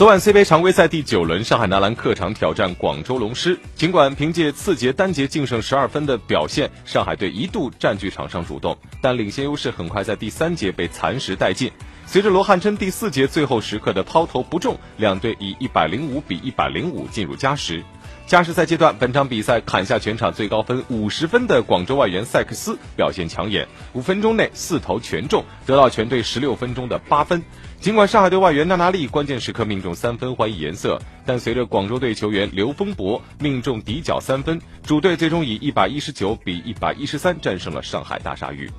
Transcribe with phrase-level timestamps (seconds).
[0.00, 3.58] 昨晚 CBA 常规赛第九轮，上海男篮客场挑战广州龙狮。
[3.74, 11.70] 尽管凭借次节单节净胜十二分的表现，上海队一度占据场上主动，但领先优势很快在第三节被蚕食殆尽。
[12.06, 17.84] 随着罗汉琛第四节最后时刻的抛投不中，两队以一百零五比一百零五进入加时。
[18.30, 27.42] 加时赛阶段，本场比赛砍下全场最高分五十分的广州外援塞克斯表现抢眼，五分钟内四投全中，得到全队十六分钟的八分。
[27.80, 38.70] 尽管上海队外援娜娜丽关键时刻命中三分还以颜色，但随着广州队球员刘丰博命中底角三分，主队最终以一百一十九比一百一十三战胜了上海大鲨鱼。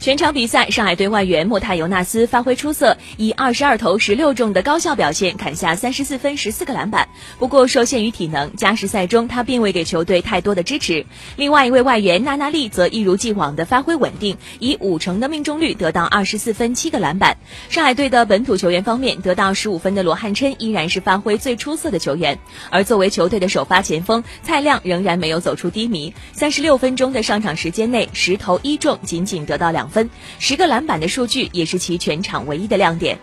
[0.00, 7.06] 全场比赛，上海队外援莫泰尤纳斯发挥出色，以二十二投十六中的高效表现砍下三十四分、十四个篮板。
[7.38, 11.04] 不过受限于体能，加时赛中他并未给球队太多的支持。
[11.36, 17.36] 另外一位外援娜娜丽则一如既往的发挥稳定，以五成的命中率得到二十四分、七个篮板。
[17.68, 22.38] 上海队的本土球员方面，得到十五分的罗汉琛依然是发挥最出色的球员，
[22.70, 26.14] 而作为球队的首发前锋蔡亮仍然没有走出低迷。
[26.32, 29.89] 三十六分钟的上场时间内，十投一中，仅仅得到两。
[29.90, 33.18] 分十个篮板的数据也是其全场唯一的亮点。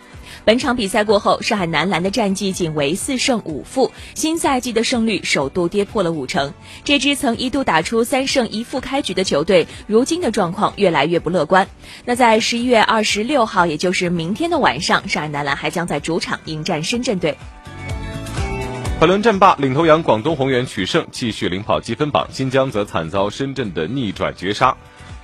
[0.45, 6.53] 本场比赛过后，上海男篮的战绩仅为四胜五负，新赛季的胜率首度跌破了五成。
[6.85, 11.67] 这支曾一度打出三胜一负开局的球队，如今的状况越来越不乐观。
[12.05, 17.37] 那在十一月二十六号，也就是明天的晚上，上海男篮还将在主场迎战深圳队。
[18.99, 24.75] 本轮战罢，领头羊广东宏远取胜，继续领跑积分榜；新疆则惨遭深圳的逆转绝杀。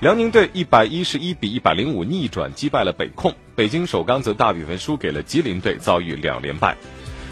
[0.04, 6.76] 辽宁队一百一十一比一百零五逆转击败了北控，北京首钢则大比分输给了吉林队，遭遇两连败。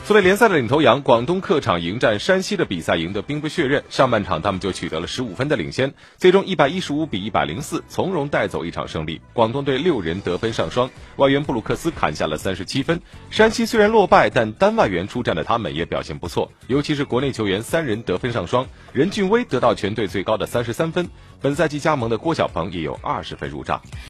[0.04, 3.82] 作为联赛的领头羊，广东客场迎战山西的比赛赢得兵不血刃。
[3.88, 9.20] 上半场他们就取得了十五分的领先，最终一百一十五比一百零四从容带走一场胜利。
[9.32, 13.00] 广东队六人得分上双，外援布鲁克斯砍下了三十七分。
[13.30, 21.08] 山西虽然落败，但单外援出战的他们也表现不错，尤其是国内球员三人得分上双，任俊威得到全队最高的三十三分。
[21.40, 23.80] 本赛季加盟的郭晓鹏也有二十分入账。